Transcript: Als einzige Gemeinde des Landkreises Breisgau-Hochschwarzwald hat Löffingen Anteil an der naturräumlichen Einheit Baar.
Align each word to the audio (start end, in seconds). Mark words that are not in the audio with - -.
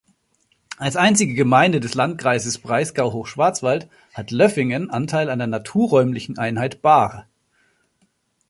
Als 0.77 0.95
einzige 0.95 1.35
Gemeinde 1.35 1.79
des 1.79 1.93
Landkreises 1.93 2.57
Breisgau-Hochschwarzwald 2.57 3.87
hat 4.15 4.31
Löffingen 4.31 4.89
Anteil 4.89 5.29
an 5.29 5.37
der 5.37 5.47
naturräumlichen 5.47 6.39
Einheit 6.39 6.81
Baar. 6.81 7.27